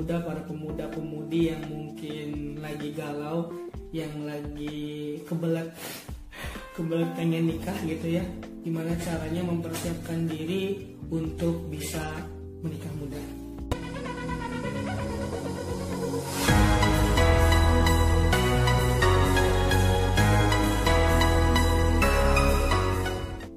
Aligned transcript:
muda 0.00 0.16
para 0.24 0.40
pemuda-pemudi 0.48 1.52
yang 1.52 1.60
mungkin 1.68 2.56
lagi 2.56 2.88
galau, 2.96 3.52
yang 3.92 4.24
lagi 4.24 5.20
kebelet 5.28 5.68
kebelet 6.72 7.10
pengen 7.20 7.52
nikah 7.52 7.76
gitu 7.84 8.16
ya. 8.16 8.24
Gimana 8.64 8.96
caranya 8.96 9.44
mempersiapkan 9.44 10.24
diri 10.24 10.96
untuk 11.12 11.68
bisa 11.68 12.00
menikah 12.64 12.88
muda. 12.96 13.20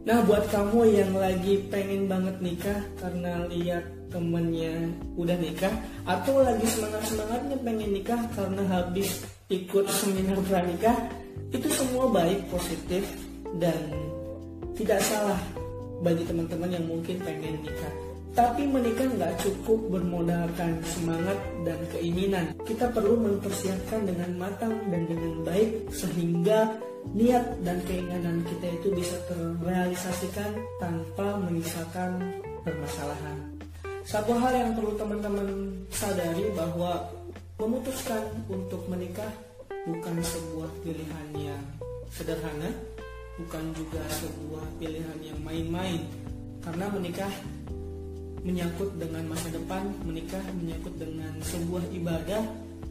Nah 0.03 0.19
buat 0.27 0.51
kamu 0.51 0.91
yang 0.91 1.15
lagi 1.15 1.71
pengen 1.71 2.11
banget 2.11 2.35
nikah 2.43 2.83
karena 2.99 3.47
lihat 3.47 4.02
temennya 4.13 4.93
udah 5.17 5.33
nikah 5.41 5.73
atau 6.05 6.45
lagi 6.45 6.63
semangat-semangatnya 6.69 7.57
pengen 7.65 7.91
nikah 7.97 8.21
karena 8.37 8.63
habis 8.69 9.25
ikut 9.49 9.89
seminar 9.89 10.37
pranikah 10.45 10.97
itu 11.49 11.67
semua 11.73 12.05
baik 12.13 12.45
positif 12.53 13.03
dan 13.57 13.81
tidak 14.77 15.01
salah 15.01 15.41
bagi 16.05 16.21
teman-teman 16.29 16.69
yang 16.69 16.85
mungkin 16.85 17.17
pengen 17.25 17.57
nikah 17.65 17.93
tapi 18.33 18.65
menikah 18.65 19.05
nggak 19.13 19.33
cukup 19.45 19.77
bermodalkan 19.93 20.81
semangat 20.81 21.37
dan 21.65 21.77
keinginan 21.93 22.45
kita 22.65 22.89
perlu 22.89 23.13
mempersiapkan 23.17 24.09
dengan 24.09 24.29
matang 24.41 24.73
dan 24.89 25.05
dengan 25.05 25.45
baik 25.45 25.69
sehingga 25.93 26.73
niat 27.13 27.45
dan 27.61 27.77
keinginan 27.85 28.41
kita 28.47 28.67
itu 28.79 28.87
bisa 28.95 29.17
terrealisasikan 29.29 30.51
tanpa 30.81 31.37
menyisakan 31.45 32.41
permasalahan. 32.63 33.62
Satu 34.03 34.35
hal 34.35 34.51
yang 34.51 34.71
perlu 34.75 34.99
teman-teman 34.99 35.47
sadari 35.87 36.51
bahwa 36.51 37.07
memutuskan 37.55 38.19
untuk 38.51 38.83
menikah 38.91 39.31
bukan 39.87 40.19
sebuah 40.19 40.69
pilihan 40.83 41.27
yang 41.39 41.63
sederhana, 42.11 42.67
bukan 43.39 43.63
juga 43.71 44.03
sebuah 44.11 44.65
pilihan 44.75 45.19
yang 45.23 45.39
main-main. 45.39 46.03
Karena 46.59 46.91
menikah 46.91 47.31
menyangkut 48.43 48.91
dengan 48.99 49.23
masa 49.31 49.47
depan, 49.55 49.87
menikah 50.03 50.43
menyangkut 50.51 50.99
dengan 50.99 51.33
sebuah 51.39 51.83
ibadah, 51.95 52.43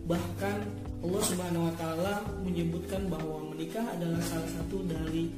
bahkan 0.08 0.64
Allah 1.04 1.22
Subhanahu 1.28 1.68
wa 1.68 1.74
taala 1.76 2.14
menyebutkan 2.40 3.12
bahwa 3.12 3.52
menikah 3.52 3.84
adalah 3.84 4.20
salah 4.24 4.48
satu 4.48 4.80
dari 4.88 5.28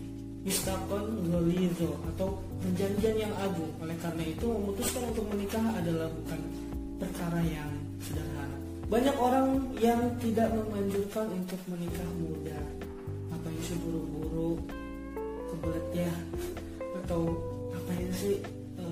mistakon 0.44 1.24
ghalizo 1.32 1.96
atau 2.14 2.38
perjanjian 2.60 3.16
yang 3.28 3.34
agung. 3.40 3.72
Oleh 3.80 3.96
karena 3.98 4.24
itu 4.28 4.44
memutuskan 4.44 5.02
untuk 5.08 5.24
menikah 5.32 5.64
adalah 5.72 6.08
bukan 6.12 6.40
perkara 7.00 7.40
yang 7.48 7.70
sederhana. 8.04 8.56
Banyak 8.92 9.16
orang 9.16 9.46
yang 9.80 10.00
tidak 10.20 10.52
memanjurkan 10.52 11.26
untuk 11.32 11.60
menikah 11.72 12.08
muda. 12.20 12.60
Apa 13.32 13.46
yang 13.48 13.64
sih 13.64 13.76
buru-buru 13.80 14.60
kebelet 15.50 16.06
ya 16.06 16.12
atau 17.04 17.32
apa 17.72 17.90
yang 17.96 18.12
sih 18.12 18.36
e, 18.76 18.84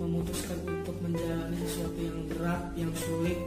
memutuskan 0.00 0.58
untuk 0.64 0.96
menjalani 1.04 1.56
sesuatu 1.64 2.00
yang 2.00 2.18
berat, 2.32 2.62
yang 2.76 2.92
sulit 2.96 3.38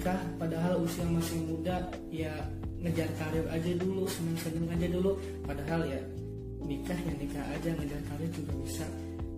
nikah 0.00 0.20
padahal 0.40 0.80
usia 0.80 1.04
masih 1.04 1.44
muda 1.44 1.76
ya 2.08 2.32
ngejar 2.80 3.04
karir 3.20 3.44
aja 3.52 3.76
dulu 3.76 4.08
senang 4.08 4.72
aja 4.72 4.88
dulu. 4.88 5.12
Padahal 5.44 5.84
ya 5.84 6.00
nikah 6.64 6.96
ya 6.96 7.12
nikah 7.20 7.44
aja 7.52 7.68
ngejar 7.76 8.00
karir 8.08 8.30
juga 8.32 8.52
bisa. 8.64 8.86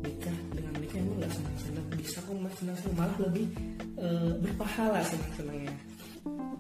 Nikah 0.07 0.37
dengan 0.55 0.75
nikah 0.79 0.99
emang 1.03 1.19
nggak 1.19 1.33
senang 1.35 1.87
bisa 1.99 2.19
kok 2.23 2.35
mas 2.39 2.55
senang 2.59 2.79
malah 2.95 3.19
lebih 3.23 3.47
e, 3.95 4.07
berpahala 4.43 5.03
senang 5.07 5.33
senangnya 5.39 5.75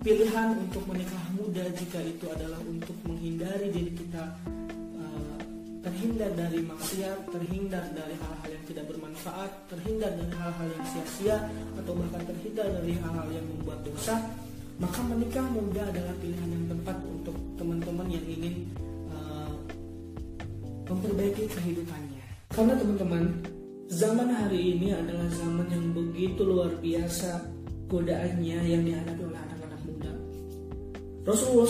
pilihan 0.03 0.55
untuk 0.59 0.83
menikah 0.87 1.25
muda 1.35 1.67
jika 1.79 1.99
itu 2.03 2.27
adalah 2.31 2.59
untuk 2.67 2.95
menghindari 3.07 3.71
diri 3.75 3.91
kita 3.95 4.23
terhindar 5.83 6.31
dari 6.39 6.63
maksiat, 6.63 7.19
terhindar 7.35 7.85
dari 7.91 8.15
hal-hal 8.15 8.49
yang 8.55 8.65
tidak 8.71 8.85
bermanfaat, 8.87 9.51
terhindar 9.67 10.15
dari 10.15 10.35
hal-hal 10.39 10.67
yang 10.71 10.85
sia-sia, 10.87 11.37
atau 11.75 11.93
bahkan 11.99 12.23
terhindar 12.23 12.67
dari 12.71 12.95
hal-hal 13.03 13.29
yang 13.35 13.47
membuat 13.51 13.83
dosa, 13.83 14.15
maka 14.79 15.03
menikah 15.03 15.43
muda 15.51 15.83
adalah 15.91 16.15
pilihan 16.23 16.49
yang 16.55 16.65
tepat 16.71 16.97
untuk 17.03 17.37
teman-teman 17.59 18.07
yang 18.15 18.27
ingin 18.31 18.55
uh, 19.11 19.55
memperbaiki 20.87 21.51
kehidupannya. 21.51 22.23
Karena 22.55 22.75
teman-teman, 22.79 23.23
zaman 23.91 24.29
hari 24.31 24.79
ini 24.79 24.95
adalah 24.95 25.27
zaman 25.35 25.67
yang 25.67 25.87
begitu 25.91 26.47
luar 26.47 26.71
biasa 26.79 27.43
godaannya 27.91 28.59
yang 28.71 28.83
dihadapi 28.87 29.23
oleh 29.27 29.41
anak-anak 29.51 29.81
muda. 29.83 30.13
Rasulullah 31.27 31.67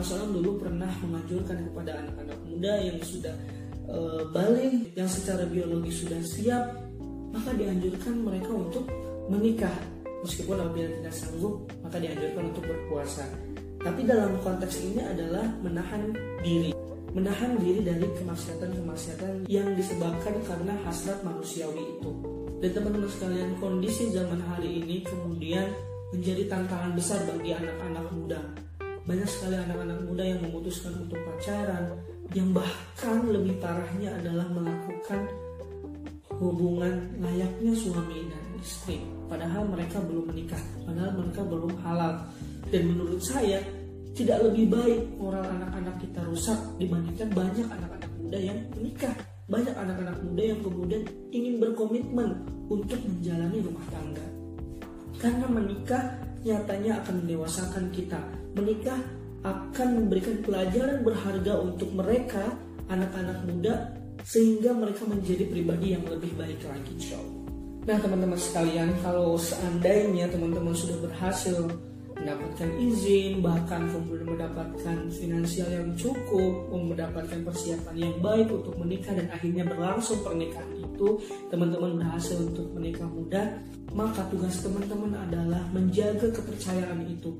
SAW 0.00 0.32
dulu 0.32 0.50
pernah 0.64 0.90
menganjurkan 1.04 1.60
kepada 1.70 1.92
anak-anak 2.04 2.38
muda 2.54 2.78
yang 2.78 2.98
sudah 3.02 3.34
e, 3.90 3.96
balik, 4.30 4.94
yang 4.94 5.10
secara 5.10 5.42
biologi 5.50 5.90
sudah 5.90 6.20
siap, 6.22 6.64
maka 7.34 7.50
dianjurkan 7.58 8.14
mereka 8.22 8.50
untuk 8.54 8.86
menikah. 9.26 9.74
Meskipun 10.22 10.56
apabila 10.56 10.88
tidak 10.88 11.12
sanggup, 11.12 11.68
maka 11.84 12.00
dianjurkan 12.00 12.48
untuk 12.48 12.64
berpuasa. 12.64 13.26
Tapi 13.84 14.00
dalam 14.08 14.40
konteks 14.40 14.80
ini 14.80 15.04
adalah 15.04 15.44
menahan 15.60 16.16
diri. 16.40 16.72
Menahan 17.12 17.60
diri 17.60 17.84
dari 17.84 18.08
kemaksiatan-kemaksiatan 18.16 19.44
yang 19.52 19.68
disebabkan 19.76 20.34
karena 20.48 20.72
hasrat 20.88 21.20
manusiawi 21.20 22.00
itu. 22.00 22.10
Dan 22.64 22.70
teman-teman 22.72 23.10
sekalian, 23.12 23.50
kondisi 23.60 24.08
zaman 24.08 24.40
hari 24.40 24.80
ini 24.80 25.04
kemudian 25.04 25.68
menjadi 26.16 26.48
tantangan 26.48 26.96
besar 26.96 27.20
bagi 27.28 27.52
anak-anak 27.52 28.06
muda. 28.16 28.40
Banyak 29.04 29.28
sekali 29.28 29.60
anak-anak 29.60 30.00
muda 30.08 30.24
yang 30.24 30.40
memutuskan 30.40 30.96
untuk 30.96 31.20
pacaran, 31.28 32.00
yang 32.34 32.50
bahkan 32.50 33.30
lebih 33.30 33.54
parahnya 33.62 34.10
adalah 34.18 34.46
melakukan 34.50 35.30
hubungan 36.42 37.14
layaknya 37.22 37.72
suami 37.78 38.26
dan 38.26 38.44
istri. 38.58 38.98
Padahal 39.30 39.70
mereka 39.70 40.02
belum 40.02 40.34
menikah, 40.34 40.60
padahal 40.82 41.14
mereka 41.14 41.40
belum 41.46 41.72
halal. 41.86 42.12
Dan 42.74 42.82
menurut 42.90 43.22
saya, 43.22 43.62
tidak 44.18 44.42
lebih 44.50 44.66
baik 44.66 45.00
moral 45.14 45.46
anak-anak 45.46 45.94
kita 46.02 46.20
rusak 46.26 46.58
dibandingkan 46.82 47.30
banyak 47.30 47.66
anak-anak 47.70 48.10
muda 48.18 48.38
yang 48.38 48.58
menikah. 48.74 49.14
Banyak 49.44 49.76
anak-anak 49.76 50.16
muda 50.24 50.42
yang 50.42 50.60
kemudian 50.64 51.02
ingin 51.30 51.54
berkomitmen 51.62 52.42
untuk 52.66 52.98
menjalani 52.98 53.58
rumah 53.62 53.86
tangga. 53.92 54.26
Karena 55.22 55.46
menikah 55.46 56.04
nyatanya 56.42 57.04
akan 57.04 57.14
mendewasakan 57.22 57.84
kita. 57.94 58.20
Menikah 58.58 58.98
akan 59.44 59.88
memberikan 60.00 60.40
pelajaran 60.40 61.04
berharga 61.04 61.60
untuk 61.60 61.92
mereka, 61.92 62.56
anak-anak 62.88 63.38
muda, 63.44 63.92
sehingga 64.24 64.72
mereka 64.72 65.04
menjadi 65.04 65.44
pribadi 65.44 65.92
yang 65.92 66.04
lebih 66.08 66.32
baik 66.34 66.64
lagi, 66.64 66.90
insya 66.96 67.20
Nah, 67.84 68.00
teman-teman 68.00 68.40
sekalian, 68.40 68.88
kalau 69.04 69.36
seandainya 69.36 70.24
teman-teman 70.32 70.72
sudah 70.72 70.96
berhasil 71.04 71.68
mendapatkan 72.16 72.70
izin, 72.80 73.44
bahkan 73.44 73.84
kemudian 73.92 74.24
mendapatkan 74.24 74.96
finansial 75.12 75.68
yang 75.68 75.92
cukup, 75.92 76.72
mendapatkan 76.72 77.44
persiapan 77.44 77.96
yang 78.00 78.16
baik 78.24 78.48
untuk 78.48 78.80
menikah 78.80 79.12
dan 79.12 79.28
akhirnya 79.28 79.68
berlangsung 79.68 80.24
pernikahan 80.24 80.72
itu, 80.80 81.20
teman-teman 81.52 82.00
berhasil 82.00 82.40
untuk 82.40 82.72
menikah 82.72 83.04
muda, 83.04 83.60
maka 83.92 84.24
tugas 84.32 84.56
teman-teman 84.64 85.12
adalah 85.28 85.60
menjaga 85.76 86.32
kepercayaan 86.32 87.04
itu, 87.04 87.36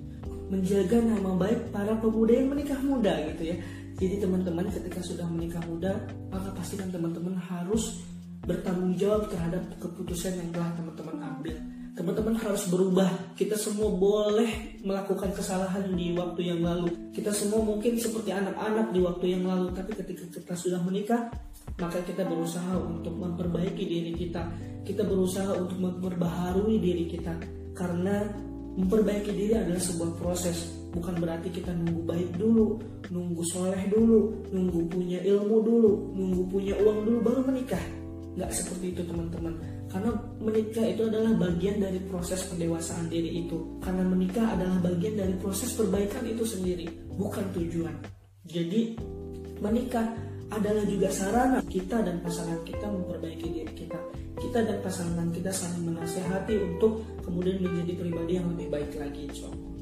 menjaga 0.53 1.00
nama 1.00 1.32
baik 1.37 1.73
para 1.73 1.96
pemuda 1.96 2.32
yang 2.37 2.49
menikah 2.52 2.81
muda 2.85 3.12
gitu 3.32 3.55
ya. 3.55 3.56
Jadi 3.94 4.19
teman-teman 4.19 4.67
ketika 4.75 5.00
sudah 5.00 5.26
menikah 5.31 5.62
muda, 5.70 5.94
maka 6.29 6.50
pastikan 6.50 6.91
teman-teman 6.91 7.38
harus 7.38 8.02
bertanggung 8.44 8.99
jawab 8.99 9.31
terhadap 9.31 9.62
keputusan 9.81 10.37
yang 10.37 10.50
telah 10.50 10.70
teman-teman 10.76 11.17
ambil. 11.23 11.56
Teman-teman 11.94 12.35
harus 12.35 12.67
berubah. 12.67 13.06
Kita 13.38 13.55
semua 13.55 13.87
boleh 13.94 14.82
melakukan 14.82 15.31
kesalahan 15.31 15.94
di 15.94 16.11
waktu 16.19 16.50
yang 16.50 16.61
lalu. 16.67 16.90
Kita 17.14 17.31
semua 17.31 17.62
mungkin 17.62 17.94
seperti 17.94 18.35
anak-anak 18.35 18.90
di 18.90 18.99
waktu 18.99 19.38
yang 19.38 19.47
lalu, 19.47 19.70
tapi 19.70 19.94
ketika 19.94 20.26
kita 20.26 20.55
sudah 20.58 20.82
menikah, 20.82 21.31
maka 21.79 22.02
kita 22.02 22.26
berusaha 22.26 22.75
untuk 22.82 23.14
memperbaiki 23.14 23.85
diri 23.87 24.11
kita. 24.11 24.43
Kita 24.82 25.06
berusaha 25.06 25.55
untuk 25.55 25.79
memperbaharui 25.79 26.82
diri 26.82 27.06
kita 27.06 27.38
karena 27.79 28.26
memperbaiki 28.75 29.31
diri 29.31 29.55
adalah 29.55 29.81
sebuah 29.81 30.11
proses. 30.19 30.71
Bukan 30.94 31.19
berarti 31.19 31.50
kita 31.50 31.75
nunggu 31.75 32.03
baik 32.06 32.31
dulu 32.38 32.79
nunggu 33.11 33.43
soleh 33.50 33.82
dulu 33.91 34.47
nunggu 34.55 34.81
punya 34.87 35.19
ilmu 35.26 35.56
dulu 35.61 35.93
nunggu 36.15 36.43
punya 36.47 36.75
uang 36.79 36.99
dulu 37.03 37.19
baru 37.23 37.41
menikah. 37.50 37.85
Nggak 38.35 38.50
seperti 38.50 38.94
itu 38.94 39.03
teman-teman. 39.06 39.55
Karena 39.91 40.11
menikah 40.43 40.87
itu 40.91 41.03
adalah 41.06 41.32
bagian 41.38 41.79
dari 41.79 42.03
proses 42.11 42.43
pendewasaan 42.50 43.06
diri 43.06 43.47
itu. 43.47 43.79
Karena 43.79 44.03
menikah 44.03 44.59
adalah 44.59 44.79
bagian 44.82 45.15
dari 45.23 45.35
proses 45.38 45.71
perbaikan 45.75 46.26
itu 46.26 46.43
sendiri 46.43 46.87
bukan 47.15 47.47
tujuan. 47.55 47.94
Jadi 48.47 48.99
menikah 49.62 50.06
adalah 50.52 50.85
juga 50.85 51.08
sarana 51.08 51.61
kita 51.64 52.05
dan 52.05 52.20
pasangan 52.20 52.61
kita 52.67 52.87
memperbaiki 52.88 53.49
diri 53.49 53.73
kita. 53.73 54.00
Kita 54.35 54.58
dan 54.67 54.82
pasangan 54.82 55.31
kita 55.31 55.50
saling 55.55 55.94
menasehati 55.94 56.55
untuk 56.61 57.05
kemudian 57.23 57.62
menjadi 57.62 57.93
pribadi 58.02 58.32
yang 58.37 58.50
lebih 58.52 58.69
baik 58.69 58.93
lagi 58.99 59.25
cok 59.31 59.74